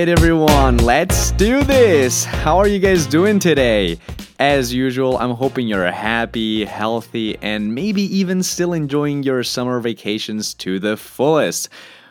right, 0.00 0.10
everyone, 0.10 0.76
let's 0.76 1.30
do 1.32 1.64
this. 1.64 2.22
How 2.22 2.58
are 2.58 2.68
you 2.68 2.78
guys 2.78 3.06
doing 3.06 3.38
today? 3.38 3.98
As 4.38 4.70
usual, 4.70 5.16
I'm 5.16 5.30
hoping 5.30 5.68
you're 5.68 5.90
happy, 5.90 6.66
healthy, 6.66 7.38
and 7.40 7.74
maybe 7.74 8.02
even 8.14 8.42
still 8.42 8.74
enjoying 8.74 9.22
your 9.22 9.42
summer 9.42 9.80
vacations 9.80 10.52
to 10.56 10.78
the 10.78 10.98
fullest. 10.98 11.70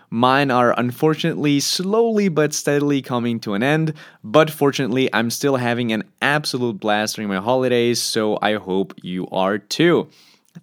Mine 0.09 0.49
are 0.49 0.73
unfortunately 0.79 1.59
slowly 1.59 2.27
but 2.27 2.55
steadily 2.55 3.03
coming 3.03 3.39
to 3.41 3.53
an 3.53 3.61
end, 3.61 3.93
but 4.23 4.49
fortunately, 4.49 5.07
I'm 5.13 5.29
still 5.29 5.57
having 5.57 5.91
an 5.91 6.05
absolute 6.23 6.79
blast 6.79 7.17
during 7.17 7.29
my 7.29 7.37
holidays, 7.37 8.01
so 8.01 8.39
I 8.41 8.55
hope 8.55 8.95
you 9.03 9.27
are 9.27 9.59
too. 9.59 10.07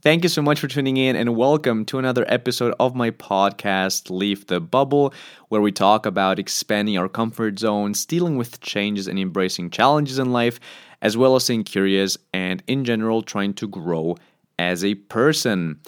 Thank 0.01 0.23
you 0.23 0.31
so 0.31 0.41
much 0.41 0.59
for 0.59 0.69
tuning 0.69 0.97
in 0.97 1.17
and 1.17 1.37
welcome 1.37 1.85
to 1.85 1.99
another 1.99 2.25
episode 2.27 2.75
of 2.81 2.95
my 2.95 3.11
podcast, 3.11 4.09
Leave 4.09 4.47
the 4.47 4.59
Bubble, 4.59 5.13
where 5.51 5.61
we 5.61 5.71
talk 5.71 6.07
about 6.07 6.39
expanding 6.39 6.97
our 6.97 7.11
comfort 7.11 7.59
zones, 7.59 8.07
dealing 8.07 8.39
with 8.39 8.61
changes, 8.61 9.07
and 9.07 9.19
embracing 9.19 9.69
challenges 9.69 10.19
in 10.19 10.33
life, 10.33 10.59
as 11.03 11.19
well 11.19 11.37
as 11.37 11.47
being 11.47 11.63
curious 11.63 12.17
and, 12.33 12.63
in 12.67 12.87
general, 12.87 13.21
trying 13.21 13.53
to 13.53 13.69
grow 13.69 14.17
as 14.59 14.83
a 14.83 14.95
person. 14.95 15.79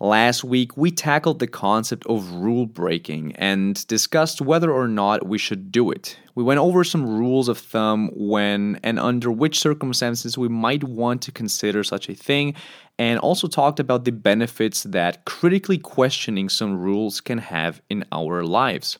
Last 0.00 0.44
week, 0.44 0.76
we 0.76 0.92
tackled 0.92 1.40
the 1.40 1.48
concept 1.48 2.06
of 2.06 2.30
rule 2.30 2.66
breaking 2.66 3.34
and 3.34 3.84
discussed 3.88 4.40
whether 4.40 4.70
or 4.70 4.86
not 4.86 5.26
we 5.26 5.38
should 5.38 5.72
do 5.72 5.90
it. 5.90 6.16
We 6.36 6.44
went 6.44 6.60
over 6.60 6.84
some 6.84 7.04
rules 7.04 7.48
of 7.48 7.58
thumb 7.58 8.10
when 8.14 8.78
and 8.84 9.00
under 9.00 9.32
which 9.32 9.58
circumstances 9.58 10.38
we 10.38 10.48
might 10.48 10.84
want 10.84 11.22
to 11.22 11.32
consider 11.32 11.82
such 11.82 12.08
a 12.08 12.14
thing, 12.14 12.54
and 12.98 13.18
also 13.20 13.46
talked 13.46 13.78
about 13.78 14.04
the 14.04 14.12
benefits 14.12 14.82
that 14.82 15.24
critically 15.24 15.78
questioning 15.78 16.48
some 16.48 16.78
rules 16.78 17.20
can 17.20 17.38
have 17.38 17.80
in 17.88 18.04
our 18.10 18.42
lives. 18.42 18.98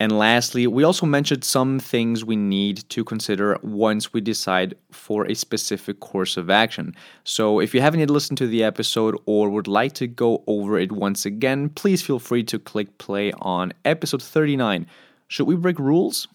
And 0.00 0.18
lastly, 0.18 0.66
we 0.66 0.82
also 0.82 1.06
mentioned 1.06 1.44
some 1.44 1.78
things 1.78 2.24
we 2.24 2.36
need 2.36 2.88
to 2.90 3.04
consider 3.04 3.58
once 3.62 4.12
we 4.12 4.20
decide 4.20 4.74
for 4.90 5.24
a 5.26 5.34
specific 5.34 6.00
course 6.00 6.36
of 6.36 6.50
action. 6.50 6.94
So 7.22 7.60
if 7.60 7.74
you 7.74 7.80
haven't 7.80 8.00
yet 8.00 8.10
listened 8.10 8.38
to 8.38 8.46
the 8.46 8.64
episode 8.64 9.16
or 9.26 9.50
would 9.50 9.68
like 9.68 9.92
to 9.94 10.06
go 10.06 10.42
over 10.46 10.78
it 10.78 10.90
once 10.90 11.24
again, 11.24 11.68
please 11.68 12.02
feel 12.02 12.18
free 12.18 12.42
to 12.44 12.58
click 12.58 12.98
play 12.98 13.32
on 13.40 13.72
episode 13.84 14.22
39. 14.22 14.86
Should 15.28 15.46
we 15.46 15.56
break 15.56 15.78
rules? 15.78 16.28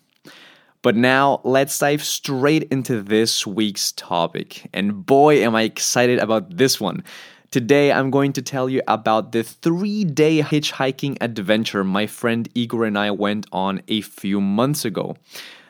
But 0.81 0.95
now 0.95 1.41
let's 1.43 1.77
dive 1.77 2.03
straight 2.03 2.63
into 2.71 3.01
this 3.01 3.45
week's 3.45 3.91
topic. 3.91 4.69
And 4.73 5.05
boy, 5.05 5.43
am 5.43 5.53
I 5.55 5.63
excited 5.63 6.19
about 6.19 6.55
this 6.55 6.79
one. 6.79 7.03
Today, 7.51 7.91
I'm 7.91 8.11
going 8.11 8.31
to 8.33 8.43
tell 8.43 8.69
you 8.69 8.81
about 8.87 9.31
the 9.31 9.43
three 9.43 10.03
day 10.03 10.41
hitchhiking 10.41 11.17
adventure 11.19 11.83
my 11.83 12.05
friend 12.05 12.47
Igor 12.53 12.85
and 12.85 12.97
I 12.97 13.11
went 13.11 13.47
on 13.51 13.81
a 13.87 14.01
few 14.01 14.39
months 14.39 14.85
ago. 14.85 15.17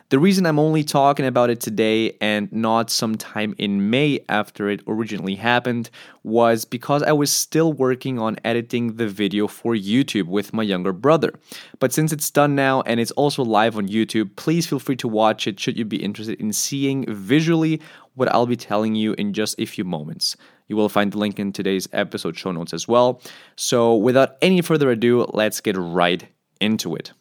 The 0.09 0.17
reason 0.17 0.47
I'm 0.47 0.57
only 0.57 0.83
talking 0.83 1.27
about 1.27 1.51
it 1.51 1.59
today 1.59 2.17
and 2.19 2.51
not 2.51 2.89
sometime 2.89 3.53
in 3.59 3.91
May 3.91 4.25
after 4.27 4.67
it 4.67 4.81
originally 4.87 5.35
happened 5.35 5.91
was 6.23 6.65
because 6.65 7.03
I 7.03 7.11
was 7.11 7.31
still 7.31 7.73
working 7.73 8.17
on 8.17 8.37
editing 8.43 8.95
the 8.95 9.07
video 9.07 9.45
for 9.47 9.75
YouTube 9.75 10.25
with 10.25 10.51
my 10.51 10.63
younger 10.63 10.93
brother. 10.93 11.31
But 11.77 11.93
since 11.93 12.11
it's 12.11 12.31
done 12.31 12.55
now 12.55 12.81
and 12.87 12.99
it's 12.99 13.11
also 13.11 13.43
live 13.43 13.77
on 13.77 13.87
YouTube, 13.87 14.35
please 14.35 14.65
feel 14.65 14.79
free 14.79 14.95
to 14.95 15.07
watch 15.07 15.45
it 15.45 15.59
should 15.59 15.77
you 15.77 15.85
be 15.85 16.03
interested 16.03 16.41
in 16.41 16.53
seeing 16.53 17.05
visually 17.13 17.79
what 18.15 18.33
I'll 18.33 18.47
be 18.47 18.57
telling 18.57 18.95
you 18.95 19.13
in 19.13 19.31
just 19.31 19.59
a 19.59 19.67
few 19.67 19.83
moments. 19.83 20.35
You 20.67 20.75
will 20.75 20.89
find 20.89 21.11
the 21.11 21.19
link 21.19 21.37
in 21.37 21.53
today's 21.53 21.87
episode 21.93 22.35
show 22.35 22.51
notes 22.51 22.73
as 22.73 22.87
well. 22.87 23.21
So, 23.55 23.95
without 23.95 24.37
any 24.41 24.61
further 24.61 24.89
ado, 24.89 25.29
let's 25.33 25.61
get 25.61 25.77
right 25.77 26.27
into 26.59 26.95
it. 26.95 27.13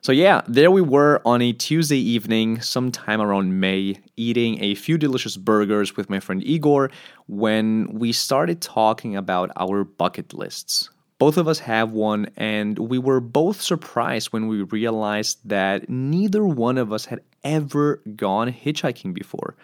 So, 0.00 0.12
yeah, 0.12 0.42
there 0.46 0.70
we 0.70 0.80
were 0.80 1.20
on 1.24 1.42
a 1.42 1.52
Tuesday 1.52 1.98
evening, 1.98 2.60
sometime 2.60 3.20
around 3.20 3.58
May, 3.58 3.98
eating 4.16 4.62
a 4.62 4.76
few 4.76 4.96
delicious 4.96 5.36
burgers 5.36 5.96
with 5.96 6.08
my 6.08 6.20
friend 6.20 6.42
Igor 6.44 6.90
when 7.26 7.88
we 7.92 8.12
started 8.12 8.62
talking 8.62 9.16
about 9.16 9.50
our 9.56 9.82
bucket 9.82 10.32
lists. 10.32 10.88
Both 11.18 11.36
of 11.36 11.48
us 11.48 11.58
have 11.58 11.90
one, 11.90 12.28
and 12.36 12.78
we 12.78 12.98
were 12.98 13.18
both 13.18 13.60
surprised 13.60 14.28
when 14.28 14.46
we 14.46 14.62
realized 14.62 15.40
that 15.44 15.90
neither 15.90 16.44
one 16.44 16.78
of 16.78 16.92
us 16.92 17.06
had 17.06 17.20
ever 17.42 18.00
gone 18.14 18.52
hitchhiking 18.52 19.14
before. 19.14 19.56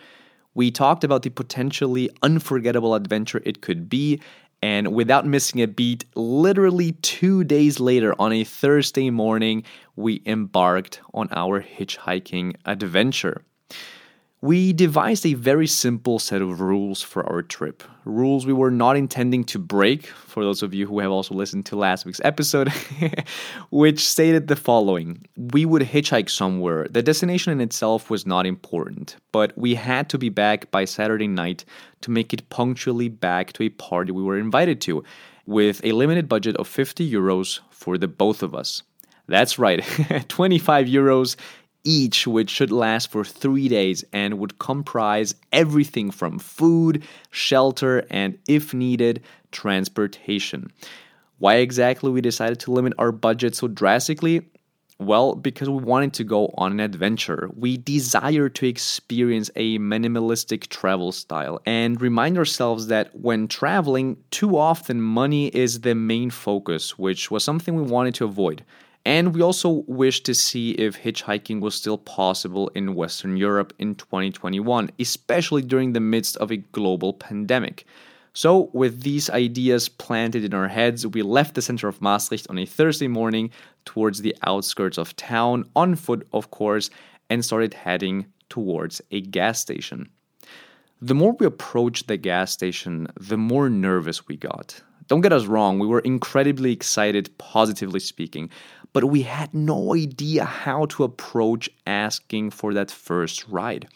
We 0.55 0.73
talked 0.73 1.05
about 1.05 1.23
the 1.23 1.31
potentially 1.31 2.11
unforgettable 2.23 2.97
adventure 2.97 3.41
it 3.45 3.61
could 3.61 3.89
be, 3.89 4.21
and 4.65 4.95
without 4.95 5.27
missing 5.27 5.61
a 5.61 5.69
beat, 5.69 6.07
literally 6.15 6.93
two 7.03 7.45
days 7.45 7.81
later 7.81 8.15
on 8.19 8.33
a 8.33 8.45
Thursday 8.45 9.11
morning, 9.11 9.63
we 9.95 10.23
embarked 10.25 11.03
on 11.13 11.29
our 11.33 11.63
hitchhiking 11.63 12.57
adventure 12.65 13.43
we 14.45 14.75
devised 14.75 15.25
a 15.25 15.33
very 15.33 15.67
simple 15.67 16.19
set 16.19 16.43
of 16.43 16.61
rules 16.61 17.01
for 17.01 17.25
our 17.33 17.41
trip. 17.41 17.83
Rules 18.05 18.45
we 18.45 18.53
were 18.53 18.71
not 18.71 18.95
intending 18.95 19.43
to 19.45 19.59
break, 19.59 20.05
for 20.05 20.45
those 20.45 20.63
of 20.63 20.75
you 20.75 20.87
who 20.87 20.99
have 20.99 21.11
also 21.11 21.35
listened 21.35 21.65
to 21.65 21.77
last 21.77 22.05
week's 22.05 22.21
episode, 22.23 22.69
which 23.71 24.07
stated 24.07 24.49
the 24.49 24.55
following 24.55 25.25
We 25.35 25.65
would 25.65 25.81
hitchhike 25.81 26.29
somewhere. 26.29 26.87
The 26.91 27.03
destination 27.03 27.53
in 27.53 27.63
itself 27.63 28.11
was 28.11 28.27
not 28.27 28.45
important, 28.45 29.17
but 29.33 29.57
we 29.57 29.77
had 29.77 30.11
to 30.11 30.19
be 30.19 30.29
back 30.29 30.71
by 30.71 30.85
Saturday 30.85 31.27
night 31.27 31.65
to 32.03 32.11
make 32.11 32.35
it 32.35 32.51
punctually 32.51 33.09
back 33.09 33.55
to 33.55 33.63
a 33.63 33.71
party 33.71 34.13
we 34.13 34.23
were 34.23 34.39
invited 34.39 34.79
to, 34.83 35.05
with 35.47 35.81
a 35.85 35.93
limited 35.93 36.29
budget 36.29 36.55
of 36.59 36.69
50 36.69 37.11
euros 37.11 37.61
for 37.71 37.97
the 37.97 38.09
both 38.09 38.43
of 38.43 38.55
us. 38.55 38.83
That's 39.27 39.59
right, 39.59 39.83
25 40.29 40.87
euros 40.87 41.37
each, 41.85 42.27
which 42.27 42.51
should 42.51 42.73
last 42.73 43.11
for 43.11 43.25
three 43.25 43.69
days 43.69 44.05
and 44.13 44.39
would 44.39 44.59
comprise 44.59 45.35
everything 45.53 46.11
from 46.11 46.39
food, 46.39 47.05
shelter, 47.31 48.05
and 48.11 48.39
if 48.49 48.75
needed, 48.75 49.23
transportation. 49.53 50.73
Why 51.39 51.57
exactly 51.57 52.11
we 52.11 52.21
decided 52.21 52.59
to 52.61 52.73
limit 52.73 52.95
our 52.99 53.13
budget 53.13 53.55
so 53.55 53.69
drastically? 53.69 54.43
Well, 54.99 55.35
because 55.35 55.69
we 55.69 55.83
wanted 55.83 56.15
to 56.15 56.25
go 56.25 56.55
on 56.57 56.71
an 56.71 56.81
adventure. 56.81 57.51
We 57.57 57.77
desire 57.77 58.49
to 58.49 58.67
experience 58.67 59.51
a 59.57 59.79
minimalistic 59.79 60.69
travel 60.69 61.11
style 61.11 61.61
and 61.67 62.01
remind 62.01 62.39
ourselves 62.39 62.87
that 62.87 63.15
when 63.19 63.49
traveling, 63.49 64.17
too 64.31 64.57
often 64.57 65.03
money 65.03 65.49
is 65.49 65.81
the 65.81 65.97
main 65.97 66.31
focus, 66.31 66.97
which 66.97 67.29
was 67.31 67.43
something 67.43 67.75
we 67.75 67.83
wanted 67.83 68.15
to 68.17 68.25
avoid. 68.25 68.65
And 69.07 69.35
we 69.35 69.43
also 69.43 69.85
wish 69.87 70.23
to 70.23 70.35
see 70.35 70.71
if 70.73 71.03
hitchhiking 71.03 71.61
was 71.61 71.75
still 71.75 71.99
possible 71.99 72.69
in 72.69 72.95
Western 72.95 73.37
Europe 73.37 73.75
in 73.79 73.95
2021, 73.97 74.91
especially 74.99 75.61
during 75.61 75.93
the 75.93 76.01
midst 76.01 76.39
of 76.39 76.51
a 76.51 76.57
global 76.57 77.13
pandemic. 77.13 77.87
So, 78.33 78.71
with 78.73 79.03
these 79.03 79.31
ideas 79.31 79.89
planted 79.89 80.43
in 80.43 80.55
our 80.55 80.69
heads, 80.69 81.07
we 81.07 81.23
left 81.23 81.55
the 81.55 81.63
center 81.63 81.87
of 81.87 82.01
Maastricht 82.01 82.49
on 82.49 82.59
a 82.59 82.67
Thursday 82.67 83.07
morning 83.07 83.51
towards 83.85 84.23
the 84.23 84.35
outskirts 84.43 84.99
of 84.99 85.15
town, 85.17 85.67
on 85.77 85.95
foot, 85.95 86.27
of 86.33 86.51
course, 86.51 86.91
and 87.31 87.45
started 87.45 87.75
heading 87.75 88.27
towards 88.49 89.01
a 89.11 89.21
gas 89.21 89.61
station. 89.61 90.09
The 91.01 91.15
more 91.15 91.33
we 91.39 91.47
approached 91.47 92.09
the 92.09 92.17
gas 92.17 92.51
station, 92.53 93.07
the 93.21 93.37
more 93.37 93.69
nervous 93.69 94.27
we 94.27 94.37
got. 94.37 94.83
Don't 95.07 95.21
get 95.21 95.33
us 95.33 95.45
wrong, 95.47 95.79
we 95.79 95.87
were 95.87 96.01
incredibly 96.01 96.73
excited, 96.73 97.37
positively 97.37 98.01
speaking, 98.01 98.49
but 98.95 99.05
we 99.05 99.23
had 99.23 99.53
no 99.53 99.95
idea 99.95 100.45
how 100.45 100.87
to 100.87 101.05
approach 101.05 101.69
asking 101.87 102.51
for 102.51 102.73
that 102.73 102.91
first 102.91 103.47
ride. 103.49 103.87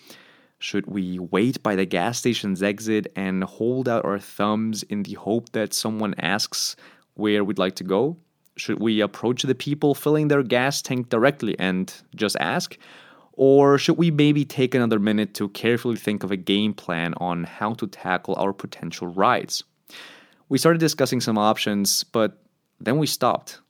Should 0.59 0.87
we 0.87 1.19
wait 1.19 1.63
by 1.63 1.77
the 1.77 1.87
gas 1.87 2.19
station's 2.19 2.63
exit 2.63 3.07
and 3.17 3.45
hold 3.45 3.89
out 3.89 4.05
our 4.05 4.19
thumbs 4.19 4.83
in 4.83 5.05
the 5.05 5.15
hope 5.15 5.53
that 5.53 5.73
someone 5.73 6.15
asks 6.19 6.77
where 7.15 7.45
we'd 7.45 7.59
like 7.59 7.77
to 7.77 7.85
go? 7.85 8.17
Should 8.57 8.81
we 8.81 9.01
approach 9.01 9.45
the 9.45 9.55
people 9.55 9.95
filling 9.95 10.29
their 10.29 10.43
gas 10.43 10.83
tank 10.83 11.09
directly 11.09 11.57
and 11.61 11.95
just 12.17 12.37
ask? 12.41 12.77
Or 13.33 13.79
should 13.79 13.99
we 13.99 14.11
maybe 14.11 14.45
take 14.45 14.75
another 14.75 14.99
minute 14.99 15.33
to 15.35 15.49
carefully 15.51 15.97
think 15.97 16.25
of 16.25 16.33
a 16.33 16.37
game 16.37 16.75
plan 16.75 17.15
on 17.19 17.45
how 17.45 17.75
to 17.75 17.87
tackle 17.87 18.35
our 18.35 18.53
potential 18.53 19.07
rides? 19.07 19.63
We 20.49 20.59
started 20.59 20.79
discussing 20.79 21.21
some 21.21 21.39
options, 21.39 22.05
but 22.05 22.43
then 22.81 22.99
we 22.99 23.07
stopped, 23.07 23.61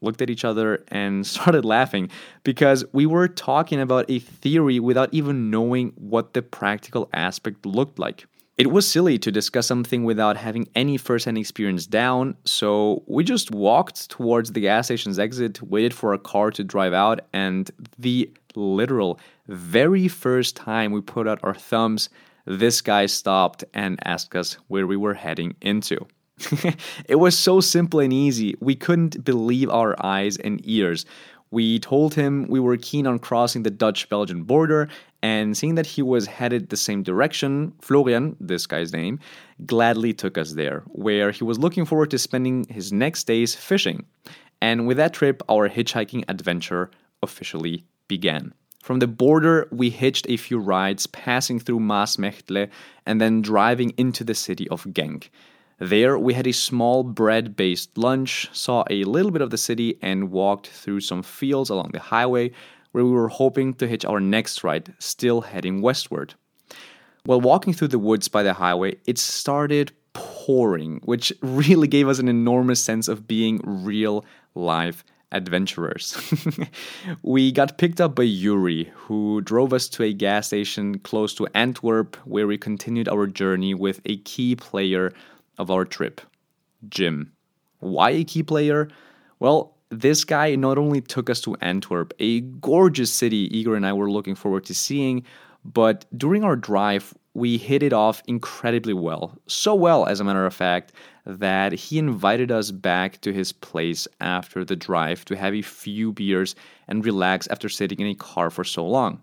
looked 0.00 0.22
at 0.22 0.30
each 0.30 0.44
other, 0.44 0.84
and 0.88 1.26
started 1.36 1.64
laughing 1.64 2.10
because 2.44 2.84
we 2.92 3.06
were 3.06 3.28
talking 3.28 3.80
about 3.80 4.06
a 4.08 4.18
theory 4.18 4.80
without 4.80 5.12
even 5.12 5.50
knowing 5.50 5.92
what 5.96 6.34
the 6.34 6.42
practical 6.42 7.08
aspect 7.12 7.64
looked 7.64 7.98
like. 7.98 8.26
It 8.56 8.72
was 8.72 8.90
silly 8.90 9.18
to 9.20 9.30
discuss 9.30 9.68
something 9.68 10.02
without 10.02 10.36
having 10.36 10.68
any 10.74 10.96
first 10.96 11.26
hand 11.26 11.38
experience 11.38 11.86
down, 11.86 12.36
so 12.44 13.04
we 13.06 13.22
just 13.22 13.52
walked 13.52 14.10
towards 14.10 14.50
the 14.50 14.60
gas 14.60 14.86
station's 14.88 15.16
exit, 15.16 15.62
waited 15.62 15.94
for 15.94 16.12
a 16.12 16.18
car 16.18 16.50
to 16.50 16.64
drive 16.64 16.92
out, 16.92 17.20
and 17.32 17.70
the 18.00 18.28
literal 18.56 19.20
very 19.46 20.08
first 20.08 20.56
time 20.56 20.90
we 20.90 21.00
put 21.00 21.28
out 21.28 21.38
our 21.44 21.54
thumbs, 21.54 22.08
this 22.48 22.80
guy 22.80 23.04
stopped 23.06 23.62
and 23.74 23.98
asked 24.04 24.34
us 24.34 24.54
where 24.68 24.86
we 24.86 24.96
were 24.96 25.14
heading 25.14 25.54
into. 25.60 25.98
it 27.08 27.16
was 27.16 27.38
so 27.38 27.60
simple 27.60 28.00
and 28.00 28.12
easy. 28.12 28.54
We 28.60 28.74
couldn't 28.74 29.22
believe 29.22 29.68
our 29.68 29.94
eyes 30.04 30.38
and 30.38 30.60
ears. 30.64 31.04
We 31.50 31.78
told 31.78 32.14
him 32.14 32.46
we 32.48 32.60
were 32.60 32.76
keen 32.76 33.06
on 33.06 33.18
crossing 33.18 33.62
the 33.62 33.70
Dutch 33.70 34.08
Belgian 34.08 34.42
border, 34.44 34.88
and 35.22 35.56
seeing 35.56 35.74
that 35.74 35.86
he 35.86 36.02
was 36.02 36.26
headed 36.26 36.68
the 36.68 36.76
same 36.76 37.02
direction, 37.02 37.72
Florian, 37.80 38.36
this 38.40 38.66
guy's 38.66 38.92
name, 38.92 39.18
gladly 39.66 40.12
took 40.12 40.38
us 40.38 40.52
there, 40.52 40.82
where 40.88 41.30
he 41.30 41.44
was 41.44 41.58
looking 41.58 41.84
forward 41.84 42.10
to 42.10 42.18
spending 42.18 42.64
his 42.68 42.92
next 42.92 43.24
days 43.24 43.54
fishing. 43.54 44.06
And 44.60 44.86
with 44.86 44.96
that 44.96 45.12
trip, 45.12 45.42
our 45.48 45.68
hitchhiking 45.68 46.24
adventure 46.28 46.90
officially 47.22 47.84
began. 48.08 48.52
From 48.82 49.00
the 49.00 49.06
border, 49.06 49.68
we 49.70 49.90
hitched 49.90 50.28
a 50.28 50.36
few 50.36 50.58
rides, 50.58 51.06
passing 51.06 51.58
through 51.58 51.80
Maasmechelen 51.80 52.70
and 53.04 53.20
then 53.20 53.42
driving 53.42 53.90
into 53.96 54.24
the 54.24 54.34
city 54.34 54.68
of 54.68 54.84
Genk. 54.84 55.28
There, 55.78 56.18
we 56.18 56.34
had 56.34 56.46
a 56.46 56.52
small 56.52 57.04
bread 57.04 57.54
based 57.54 57.96
lunch, 57.96 58.48
saw 58.52 58.84
a 58.90 59.04
little 59.04 59.30
bit 59.30 59.42
of 59.42 59.50
the 59.50 59.58
city, 59.58 59.98
and 60.02 60.30
walked 60.30 60.68
through 60.68 61.00
some 61.00 61.22
fields 61.22 61.70
along 61.70 61.90
the 61.92 62.00
highway 62.00 62.50
where 62.92 63.04
we 63.04 63.10
were 63.10 63.28
hoping 63.28 63.74
to 63.74 63.86
hitch 63.86 64.04
our 64.04 64.20
next 64.20 64.64
ride, 64.64 64.94
still 64.98 65.42
heading 65.42 65.82
westward. 65.82 66.34
While 67.24 67.40
walking 67.40 67.74
through 67.74 67.88
the 67.88 67.98
woods 67.98 68.28
by 68.28 68.42
the 68.42 68.54
highway, 68.54 68.96
it 69.06 69.18
started 69.18 69.92
pouring, 70.14 71.00
which 71.04 71.32
really 71.42 71.88
gave 71.88 72.08
us 72.08 72.18
an 72.18 72.28
enormous 72.28 72.82
sense 72.82 73.06
of 73.06 73.28
being 73.28 73.60
real 73.64 74.24
life 74.54 75.04
adventurers. 75.32 76.16
we 77.22 77.52
got 77.52 77.78
picked 77.78 78.00
up 78.00 78.14
by 78.14 78.22
Yuri, 78.22 78.90
who 78.94 79.40
drove 79.42 79.72
us 79.72 79.88
to 79.90 80.02
a 80.02 80.12
gas 80.12 80.48
station 80.48 80.98
close 81.00 81.34
to 81.34 81.46
Antwerp, 81.54 82.16
where 82.24 82.46
we 82.46 82.56
continued 82.58 83.08
our 83.08 83.26
journey 83.26 83.74
with 83.74 84.00
a 84.04 84.18
key 84.18 84.56
player 84.56 85.12
of 85.58 85.70
our 85.70 85.84
trip, 85.84 86.20
Jim. 86.88 87.32
Why 87.80 88.10
a 88.10 88.24
key 88.24 88.42
player? 88.42 88.88
Well, 89.38 89.76
this 89.90 90.24
guy 90.24 90.54
not 90.54 90.78
only 90.78 91.00
took 91.00 91.30
us 91.30 91.40
to 91.42 91.56
Antwerp, 91.56 92.12
a 92.18 92.40
gorgeous 92.40 93.12
city 93.12 93.48
Igor 93.56 93.76
and 93.76 93.86
I 93.86 93.92
were 93.92 94.10
looking 94.10 94.34
forward 94.34 94.64
to 94.66 94.74
seeing, 94.74 95.24
but 95.64 96.04
during 96.16 96.44
our 96.44 96.56
drive, 96.56 97.14
we 97.38 97.56
hit 97.56 97.82
it 97.82 97.92
off 97.92 98.22
incredibly 98.26 98.92
well. 98.92 99.38
So 99.46 99.74
well, 99.74 100.06
as 100.06 100.20
a 100.20 100.24
matter 100.24 100.44
of 100.44 100.54
fact, 100.54 100.92
that 101.24 101.72
he 101.72 101.98
invited 101.98 102.50
us 102.50 102.70
back 102.70 103.20
to 103.20 103.32
his 103.32 103.52
place 103.52 104.08
after 104.20 104.64
the 104.64 104.76
drive 104.76 105.24
to 105.26 105.36
have 105.36 105.54
a 105.54 105.62
few 105.62 106.12
beers 106.12 106.54
and 106.88 107.04
relax 107.04 107.46
after 107.48 107.68
sitting 107.68 108.00
in 108.00 108.08
a 108.08 108.14
car 108.14 108.50
for 108.50 108.64
so 108.64 108.86
long. 108.86 109.22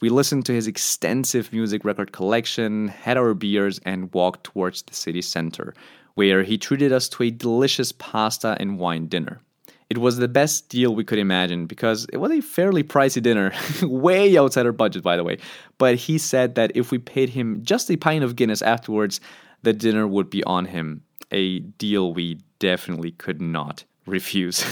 We 0.00 0.08
listened 0.08 0.46
to 0.46 0.54
his 0.54 0.66
extensive 0.66 1.52
music 1.52 1.84
record 1.84 2.12
collection, 2.12 2.88
had 2.88 3.18
our 3.18 3.34
beers, 3.34 3.80
and 3.84 4.12
walked 4.14 4.44
towards 4.44 4.82
the 4.82 4.94
city 4.94 5.20
center, 5.20 5.74
where 6.14 6.42
he 6.42 6.56
treated 6.56 6.92
us 6.92 7.08
to 7.10 7.24
a 7.24 7.30
delicious 7.30 7.92
pasta 7.92 8.56
and 8.58 8.78
wine 8.78 9.08
dinner. 9.08 9.40
It 9.90 9.98
was 9.98 10.18
the 10.18 10.28
best 10.28 10.68
deal 10.68 10.94
we 10.94 11.02
could 11.02 11.18
imagine 11.18 11.66
because 11.66 12.06
it 12.12 12.18
was 12.18 12.30
a 12.30 12.40
fairly 12.40 12.84
pricey 12.84 13.20
dinner, 13.20 13.52
way 13.82 14.38
outside 14.38 14.64
our 14.64 14.72
budget, 14.72 15.02
by 15.02 15.16
the 15.16 15.24
way. 15.24 15.38
But 15.78 15.96
he 15.96 16.16
said 16.16 16.54
that 16.54 16.70
if 16.76 16.92
we 16.92 16.98
paid 16.98 17.30
him 17.30 17.64
just 17.64 17.90
a 17.90 17.96
pint 17.96 18.22
of 18.22 18.36
Guinness 18.36 18.62
afterwards, 18.62 19.20
the 19.62 19.72
dinner 19.72 20.06
would 20.06 20.30
be 20.30 20.44
on 20.44 20.66
him. 20.66 21.02
A 21.32 21.58
deal 21.58 22.12
we 22.12 22.38
definitely 22.60 23.10
could 23.10 23.42
not 23.42 23.82
refuse. 24.06 24.64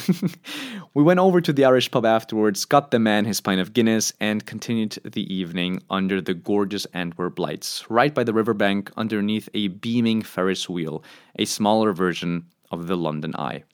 we 0.94 1.02
went 1.02 1.18
over 1.18 1.40
to 1.40 1.52
the 1.52 1.64
Irish 1.64 1.90
pub 1.90 2.06
afterwards, 2.06 2.64
got 2.64 2.92
the 2.92 3.00
man 3.00 3.24
his 3.24 3.40
pint 3.40 3.60
of 3.60 3.72
Guinness, 3.72 4.12
and 4.20 4.46
continued 4.46 4.98
the 5.02 5.32
evening 5.34 5.82
under 5.90 6.20
the 6.20 6.34
gorgeous 6.34 6.86
Antwerp 6.94 7.40
lights, 7.40 7.84
right 7.90 8.14
by 8.14 8.22
the 8.22 8.32
riverbank 8.32 8.92
underneath 8.96 9.48
a 9.52 9.66
beaming 9.66 10.22
Ferris 10.22 10.68
wheel, 10.68 11.02
a 11.36 11.44
smaller 11.44 11.92
version 11.92 12.46
of 12.70 12.86
the 12.86 12.96
London 12.96 13.34
Eye. 13.36 13.64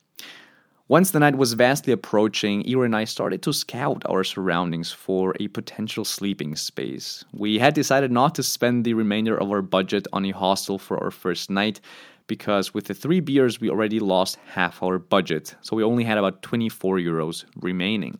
Once 0.86 1.12
the 1.12 1.18
night 1.18 1.36
was 1.36 1.54
vastly 1.54 1.94
approaching, 1.94 2.62
Ira 2.68 2.82
and 2.82 2.94
I 2.94 3.04
started 3.04 3.40
to 3.42 3.54
scout 3.54 4.02
our 4.04 4.22
surroundings 4.22 4.92
for 4.92 5.34
a 5.40 5.48
potential 5.48 6.04
sleeping 6.04 6.56
space. 6.56 7.24
We 7.32 7.58
had 7.58 7.72
decided 7.72 8.12
not 8.12 8.34
to 8.34 8.42
spend 8.42 8.84
the 8.84 8.92
remainder 8.92 9.34
of 9.34 9.50
our 9.50 9.62
budget 9.62 10.06
on 10.12 10.26
a 10.26 10.32
hostel 10.32 10.78
for 10.78 11.02
our 11.02 11.10
first 11.10 11.48
night, 11.48 11.80
because 12.26 12.74
with 12.74 12.84
the 12.84 12.92
three 12.92 13.20
beers, 13.20 13.62
we 13.62 13.70
already 13.70 13.98
lost 13.98 14.38
half 14.46 14.82
our 14.82 14.98
budget. 14.98 15.54
So 15.62 15.74
we 15.74 15.82
only 15.82 16.04
had 16.04 16.18
about 16.18 16.42
24 16.42 16.98
euros 16.98 17.46
remaining. 17.62 18.18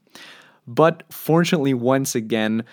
But 0.67 1.03
fortunately, 1.13 1.75
once 1.75 2.15
again, 2.15 2.65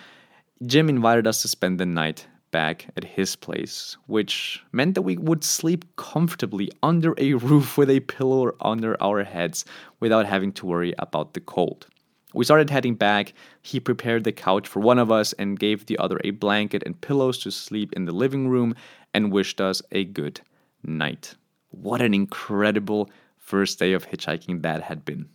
Jim 0.64 0.88
invited 0.88 1.26
us 1.26 1.42
to 1.42 1.48
spend 1.48 1.78
the 1.78 1.84
night 1.84 2.26
back 2.52 2.86
at 2.96 3.02
his 3.02 3.34
place, 3.34 3.96
which 4.06 4.62
meant 4.70 4.94
that 4.94 5.02
we 5.02 5.16
would 5.16 5.42
sleep 5.42 5.84
comfortably 5.96 6.70
under 6.82 7.14
a 7.18 7.34
roof 7.34 7.76
with 7.76 7.90
a 7.90 8.00
pillow 8.00 8.52
under 8.60 9.02
our 9.02 9.24
heads 9.24 9.64
without 9.98 10.26
having 10.26 10.52
to 10.52 10.66
worry 10.66 10.94
about 10.98 11.34
the 11.34 11.40
cold. 11.40 11.88
We 12.34 12.44
started 12.44 12.70
heading 12.70 12.94
back. 12.94 13.34
He 13.60 13.80
prepared 13.80 14.24
the 14.24 14.32
couch 14.32 14.68
for 14.68 14.80
one 14.80 14.98
of 14.98 15.10
us 15.10 15.32
and 15.34 15.58
gave 15.58 15.86
the 15.86 15.98
other 15.98 16.20
a 16.24 16.30
blanket 16.30 16.82
and 16.86 17.00
pillows 17.00 17.38
to 17.40 17.50
sleep 17.50 17.92
in 17.94 18.04
the 18.04 18.12
living 18.12 18.48
room 18.48 18.74
and 19.12 19.32
wished 19.32 19.60
us 19.60 19.82
a 19.90 20.04
good 20.04 20.40
night. 20.82 21.34
What 21.70 22.00
an 22.00 22.14
incredible 22.14 23.10
first 23.36 23.78
day 23.78 23.92
of 23.92 24.06
hitchhiking 24.06 24.62
that 24.62 24.82
had 24.82 25.04
been. 25.04 25.28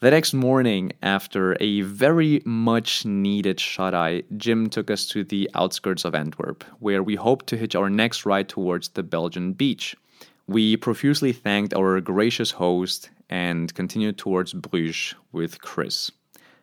The 0.00 0.12
next 0.12 0.32
morning, 0.32 0.92
after 1.02 1.56
a 1.58 1.80
very 1.80 2.40
much 2.44 3.04
needed 3.04 3.58
shut 3.58 3.94
eye, 3.94 4.22
Jim 4.36 4.70
took 4.70 4.92
us 4.92 5.06
to 5.06 5.24
the 5.24 5.50
outskirts 5.56 6.04
of 6.04 6.14
Antwerp, 6.14 6.62
where 6.78 7.02
we 7.02 7.16
hoped 7.16 7.48
to 7.48 7.56
hitch 7.56 7.74
our 7.74 7.90
next 7.90 8.24
ride 8.24 8.48
towards 8.48 8.90
the 8.90 9.02
Belgian 9.02 9.54
beach. 9.54 9.96
We 10.46 10.76
profusely 10.76 11.32
thanked 11.32 11.74
our 11.74 12.00
gracious 12.00 12.52
host 12.52 13.10
and 13.28 13.74
continued 13.74 14.18
towards 14.18 14.52
Bruges 14.52 15.16
with 15.32 15.60
Chris. 15.62 16.12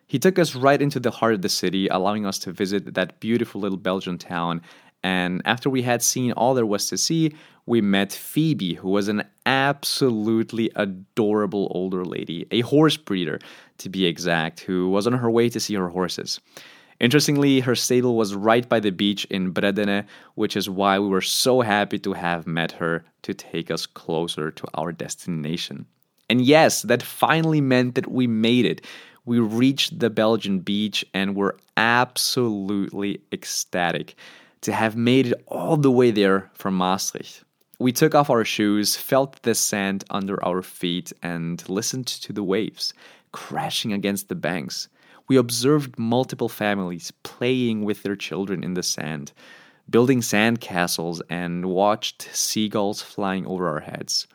He 0.06 0.18
took 0.18 0.38
us 0.38 0.54
right 0.54 0.80
into 0.80 0.98
the 0.98 1.10
heart 1.10 1.34
of 1.34 1.42
the 1.42 1.50
city, 1.50 1.88
allowing 1.88 2.24
us 2.24 2.38
to 2.38 2.52
visit 2.52 2.94
that 2.94 3.20
beautiful 3.20 3.60
little 3.60 3.76
Belgian 3.76 4.16
town 4.16 4.62
and 5.06 5.40
after 5.44 5.70
we 5.70 5.82
had 5.82 6.02
seen 6.02 6.32
all 6.32 6.54
there 6.54 6.66
was 6.66 6.88
to 6.88 6.98
see, 6.98 7.32
we 7.64 7.80
met 7.80 8.12
Phoebe, 8.12 8.74
who 8.74 8.88
was 8.88 9.06
an 9.06 9.22
absolutely 9.46 10.68
adorable 10.74 11.70
older 11.70 12.04
lady, 12.04 12.44
a 12.50 12.62
horse 12.62 12.96
breeder 12.96 13.38
to 13.78 13.88
be 13.88 14.04
exact, 14.04 14.58
who 14.62 14.88
was 14.88 15.06
on 15.06 15.12
her 15.12 15.30
way 15.30 15.48
to 15.48 15.60
see 15.60 15.74
her 15.74 15.90
horses. 15.90 16.40
Interestingly, 16.98 17.60
her 17.60 17.76
stable 17.76 18.16
was 18.16 18.34
right 18.34 18.68
by 18.68 18.80
the 18.80 18.90
beach 18.90 19.24
in 19.26 19.54
Bredene, 19.54 20.04
which 20.34 20.56
is 20.56 20.68
why 20.68 20.98
we 20.98 21.06
were 21.06 21.20
so 21.20 21.60
happy 21.60 22.00
to 22.00 22.12
have 22.12 22.48
met 22.48 22.72
her 22.72 23.04
to 23.22 23.32
take 23.32 23.70
us 23.70 23.86
closer 23.86 24.50
to 24.50 24.66
our 24.74 24.90
destination. 24.90 25.86
And 26.28 26.40
yes, 26.40 26.82
that 26.82 27.00
finally 27.00 27.60
meant 27.60 27.94
that 27.94 28.10
we 28.10 28.26
made 28.26 28.64
it. 28.64 28.84
We 29.24 29.38
reached 29.38 30.00
the 30.00 30.10
Belgian 30.10 30.58
beach 30.58 31.04
and 31.14 31.36
were 31.36 31.56
absolutely 31.76 33.20
ecstatic 33.30 34.16
to 34.66 34.72
have 34.72 34.96
made 34.96 35.28
it 35.28 35.44
all 35.46 35.76
the 35.76 35.92
way 35.92 36.10
there 36.10 36.50
from 36.52 36.76
Maastricht. 36.76 37.44
We 37.78 37.92
took 37.92 38.16
off 38.16 38.30
our 38.30 38.44
shoes, 38.44 38.96
felt 38.96 39.40
the 39.42 39.54
sand 39.54 40.02
under 40.10 40.44
our 40.44 40.60
feet, 40.60 41.12
and 41.22 41.62
listened 41.68 42.08
to 42.08 42.32
the 42.32 42.42
waves 42.42 42.92
crashing 43.30 43.92
against 43.92 44.28
the 44.28 44.34
banks. 44.34 44.88
We 45.28 45.36
observed 45.36 46.00
multiple 46.00 46.48
families 46.48 47.12
playing 47.22 47.84
with 47.84 48.02
their 48.02 48.16
children 48.16 48.64
in 48.64 48.74
the 48.74 48.82
sand, 48.82 49.30
building 49.88 50.20
sand 50.20 50.60
castles, 50.60 51.22
and 51.30 51.66
watched 51.66 52.28
seagulls 52.32 53.00
flying 53.00 53.46
over 53.46 53.68
our 53.68 53.80
heads. 53.80 54.26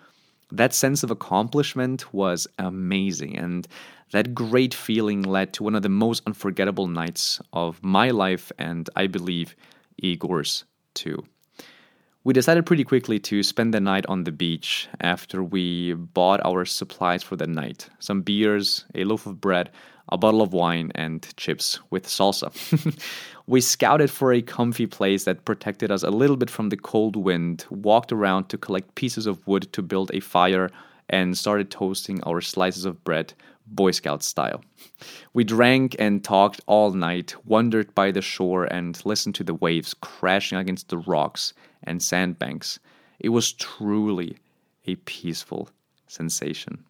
That 0.49 0.73
sense 0.73 1.03
of 1.03 1.11
accomplishment 1.11 2.13
was 2.13 2.47
amazing, 2.57 3.37
and 3.37 3.67
that 4.13 4.33
great 4.33 4.73
feeling 4.73 5.23
led 5.23 5.51
to 5.55 5.63
one 5.63 5.75
of 5.75 5.81
the 5.83 5.89
most 5.89 6.23
unforgettable 6.25 6.87
nights 6.87 7.41
of 7.51 7.83
my 7.83 8.11
life, 8.11 8.49
and 8.57 8.89
I 8.95 9.07
believe 9.07 9.57
Igor's 10.01 10.65
too. 10.93 11.23
We 12.23 12.33
decided 12.33 12.67
pretty 12.67 12.83
quickly 12.83 13.17
to 13.19 13.41
spend 13.41 13.73
the 13.73 13.79
night 13.79 14.05
on 14.07 14.25
the 14.25 14.31
beach 14.31 14.87
after 14.99 15.43
we 15.43 15.93
bought 15.93 16.39
our 16.45 16.65
supplies 16.65 17.23
for 17.23 17.35
the 17.35 17.47
night 17.47 17.89
some 17.97 18.21
beers, 18.21 18.85
a 18.93 19.05
loaf 19.05 19.25
of 19.25 19.41
bread, 19.41 19.71
a 20.09 20.17
bottle 20.19 20.43
of 20.43 20.53
wine, 20.53 20.91
and 20.93 21.33
chips 21.35 21.79
with 21.89 22.05
salsa. 22.05 22.51
we 23.47 23.59
scouted 23.59 24.11
for 24.11 24.33
a 24.33 24.41
comfy 24.41 24.85
place 24.85 25.23
that 25.23 25.45
protected 25.45 25.89
us 25.89 26.03
a 26.03 26.11
little 26.11 26.37
bit 26.37 26.49
from 26.49 26.69
the 26.69 26.77
cold 26.77 27.15
wind, 27.15 27.65
walked 27.71 28.11
around 28.11 28.49
to 28.49 28.57
collect 28.57 28.93
pieces 28.93 29.25
of 29.25 29.45
wood 29.47 29.71
to 29.73 29.81
build 29.81 30.11
a 30.13 30.19
fire, 30.19 30.69
and 31.09 31.37
started 31.37 31.71
toasting 31.71 32.21
our 32.23 32.39
slices 32.39 32.85
of 32.85 33.03
bread 33.03 33.33
Boy 33.71 33.91
Scout 33.91 34.23
style. 34.23 34.63
We 35.33 35.43
drank 35.43 35.95
and 35.97 36.23
talked 36.23 36.61
all 36.67 36.91
night, 36.91 37.33
wandered 37.45 37.95
by 37.95 38.11
the 38.11 38.21
shore, 38.21 38.65
and 38.65 39.03
listened 39.05 39.35
to 39.35 39.43
the 39.43 39.55
waves 39.55 39.93
crashing 39.93 40.57
against 40.57 40.89
the 40.89 40.97
rocks 40.99 41.53
and 41.83 42.03
sandbanks. 42.03 42.79
It 43.19 43.29
was 43.29 43.53
truly 43.53 44.37
a 44.85 44.95
peaceful 44.95 45.69
sensation. 46.07 46.83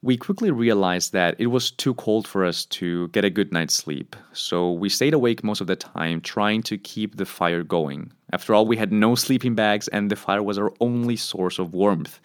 We 0.00 0.16
quickly 0.16 0.52
realized 0.52 1.12
that 1.12 1.34
it 1.40 1.48
was 1.48 1.72
too 1.72 1.92
cold 1.94 2.28
for 2.28 2.44
us 2.44 2.64
to 2.66 3.08
get 3.08 3.24
a 3.24 3.30
good 3.30 3.52
night's 3.52 3.74
sleep, 3.74 4.14
so 4.32 4.70
we 4.70 4.88
stayed 4.88 5.12
awake 5.12 5.42
most 5.42 5.60
of 5.60 5.66
the 5.66 5.74
time 5.74 6.20
trying 6.20 6.62
to 6.64 6.78
keep 6.78 7.16
the 7.16 7.26
fire 7.26 7.64
going. 7.64 8.12
After 8.32 8.54
all, 8.54 8.64
we 8.64 8.76
had 8.76 8.92
no 8.92 9.16
sleeping 9.16 9.56
bags, 9.56 9.88
and 9.88 10.08
the 10.08 10.14
fire 10.14 10.42
was 10.42 10.56
our 10.56 10.72
only 10.80 11.16
source 11.16 11.58
of 11.58 11.74
warmth. 11.74 12.20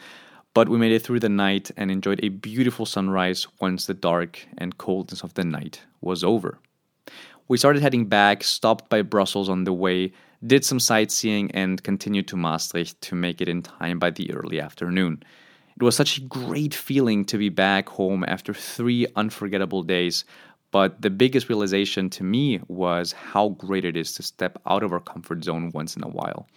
But 0.54 0.70
we 0.70 0.78
made 0.78 0.92
it 0.92 1.02
through 1.02 1.20
the 1.20 1.30
night 1.30 1.72
and 1.78 1.90
enjoyed 1.90 2.20
a 2.22 2.30
beautiful 2.30 2.86
sunrise 2.86 3.48
once 3.60 3.86
the 3.86 3.94
dark 3.94 4.46
and 4.58 4.78
coldness 4.78 5.24
of 5.24 5.34
the 5.34 5.44
night 5.44 5.82
was 6.00 6.24
over. 6.24 6.60
We 7.48 7.58
started 7.58 7.82
heading 7.82 8.06
back, 8.06 8.44
stopped 8.44 8.90
by 8.90 9.02
Brussels 9.02 9.50
on 9.50 9.64
the 9.64 9.74
way, 9.74 10.14
did 10.46 10.64
some 10.64 10.80
sightseeing, 10.80 11.52
and 11.52 11.84
continued 11.84 12.28
to 12.30 12.38
Maastricht 12.38 13.02
to 13.02 13.16
make 13.16 13.42
it 13.42 13.50
in 13.50 13.64
time 13.64 13.98
by 13.98 14.12
the 14.12 14.32
early 14.34 14.60
afternoon. 14.60 15.24
It 15.76 15.84
was 15.84 15.96
such 15.96 16.18
a 16.18 16.22
great 16.22 16.74
feeling 16.74 17.26
to 17.26 17.38
be 17.38 17.50
back 17.50 17.90
home 17.90 18.24
after 18.28 18.54
three 18.54 19.08
unforgettable 19.16 19.82
days, 19.82 20.24
but 20.70 21.02
the 21.02 21.10
biggest 21.10 21.50
realization 21.50 22.10
to 22.12 22.24
me 22.24 22.60
was 22.68 23.12
how 23.12 23.50
great 23.50 23.86
it 23.86 23.98
is 23.98 24.14
to 24.14 24.24
step 24.24 24.60
out 24.68 24.84
of 24.84 24.94
our 24.94 25.00
comfort 25.00 25.44
zone 25.44 25.72
once 25.74 25.96
in 25.96 26.04
a 26.04 26.08
while. 26.08 26.48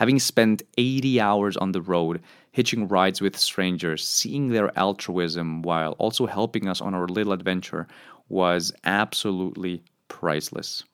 Having 0.00 0.20
spent 0.20 0.62
80 0.78 1.20
hours 1.20 1.58
on 1.58 1.72
the 1.72 1.82
road, 1.82 2.22
hitching 2.52 2.88
rides 2.88 3.20
with 3.20 3.36
strangers, 3.36 4.02
seeing 4.02 4.48
their 4.48 4.76
altruism 4.78 5.60
while 5.60 5.92
also 5.98 6.24
helping 6.24 6.66
us 6.66 6.80
on 6.80 6.94
our 6.94 7.06
little 7.06 7.34
adventure 7.34 7.86
was 8.30 8.72
absolutely 8.84 9.82
priceless. 10.08 10.84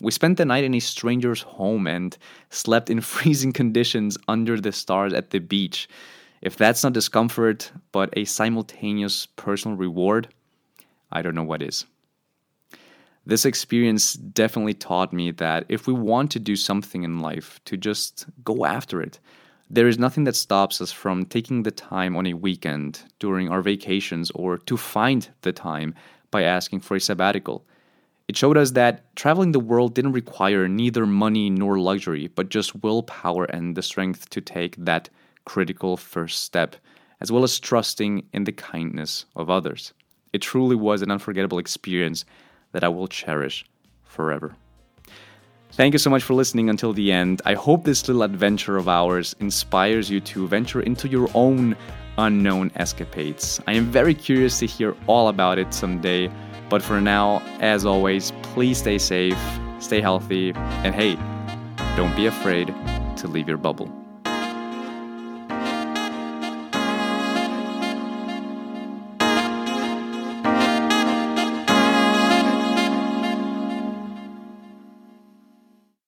We 0.00 0.10
spent 0.10 0.38
the 0.38 0.44
night 0.44 0.64
in 0.64 0.74
a 0.74 0.80
stranger's 0.80 1.42
home 1.42 1.86
and 1.86 2.18
slept 2.50 2.90
in 2.90 3.00
freezing 3.12 3.52
conditions 3.52 4.18
under 4.26 4.60
the 4.60 4.72
stars 4.72 5.12
at 5.12 5.30
the 5.30 5.38
beach. 5.38 5.88
If 6.42 6.56
that's 6.56 6.82
not 6.82 6.94
discomfort, 6.94 7.70
but 7.92 8.12
a 8.16 8.24
simultaneous 8.24 9.26
personal 9.36 9.76
reward, 9.76 10.34
I 11.12 11.22
don't 11.22 11.36
know 11.36 11.44
what 11.44 11.62
is. 11.62 11.86
This 13.28 13.44
experience 13.44 14.14
definitely 14.14 14.72
taught 14.72 15.12
me 15.12 15.32
that 15.32 15.66
if 15.68 15.86
we 15.86 15.92
want 15.92 16.30
to 16.30 16.38
do 16.38 16.56
something 16.56 17.02
in 17.02 17.18
life, 17.18 17.60
to 17.66 17.76
just 17.76 18.24
go 18.42 18.64
after 18.64 19.02
it. 19.02 19.20
There 19.68 19.86
is 19.86 19.98
nothing 19.98 20.24
that 20.24 20.34
stops 20.34 20.80
us 20.80 20.92
from 20.92 21.26
taking 21.26 21.62
the 21.62 21.70
time 21.70 22.16
on 22.16 22.24
a 22.24 22.32
weekend, 22.32 23.02
during 23.18 23.50
our 23.50 23.60
vacations, 23.60 24.30
or 24.30 24.56
to 24.56 24.78
find 24.78 25.28
the 25.42 25.52
time 25.52 25.94
by 26.30 26.44
asking 26.44 26.80
for 26.80 26.96
a 26.96 27.00
sabbatical. 27.00 27.66
It 28.28 28.36
showed 28.38 28.56
us 28.56 28.70
that 28.70 29.14
traveling 29.14 29.52
the 29.52 29.60
world 29.60 29.94
didn't 29.94 30.12
require 30.12 30.66
neither 30.66 31.04
money 31.04 31.50
nor 31.50 31.78
luxury, 31.78 32.28
but 32.28 32.48
just 32.48 32.82
willpower 32.82 33.44
and 33.44 33.76
the 33.76 33.82
strength 33.82 34.30
to 34.30 34.40
take 34.40 34.74
that 34.76 35.10
critical 35.44 35.98
first 35.98 36.44
step, 36.44 36.76
as 37.20 37.30
well 37.30 37.44
as 37.44 37.60
trusting 37.60 38.26
in 38.32 38.44
the 38.44 38.52
kindness 38.52 39.26
of 39.36 39.50
others. 39.50 39.92
It 40.32 40.40
truly 40.40 40.76
was 40.76 41.02
an 41.02 41.10
unforgettable 41.10 41.58
experience 41.58 42.24
that 42.72 42.84
I 42.84 42.88
will 42.88 43.08
cherish 43.08 43.64
forever. 44.04 44.54
Thank 45.72 45.94
you 45.94 45.98
so 45.98 46.10
much 46.10 46.22
for 46.22 46.34
listening 46.34 46.70
until 46.70 46.92
the 46.92 47.12
end. 47.12 47.40
I 47.44 47.54
hope 47.54 47.84
this 47.84 48.08
little 48.08 48.22
adventure 48.22 48.76
of 48.76 48.88
ours 48.88 49.36
inspires 49.38 50.10
you 50.10 50.20
to 50.20 50.48
venture 50.48 50.80
into 50.80 51.08
your 51.08 51.28
own 51.34 51.76
unknown 52.16 52.72
escapades. 52.74 53.60
I 53.66 53.74
am 53.74 53.84
very 53.86 54.14
curious 54.14 54.58
to 54.58 54.66
hear 54.66 54.96
all 55.06 55.28
about 55.28 55.58
it 55.58 55.72
someday, 55.72 56.30
but 56.68 56.82
for 56.82 57.00
now, 57.00 57.40
as 57.60 57.86
always, 57.86 58.32
please 58.42 58.78
stay 58.78 58.98
safe, 58.98 59.38
stay 59.78 60.00
healthy, 60.00 60.52
and 60.84 60.94
hey, 60.94 61.14
don't 61.96 62.14
be 62.16 62.26
afraid 62.26 62.74
to 63.18 63.28
leave 63.28 63.48
your 63.48 63.58
bubble. 63.58 63.92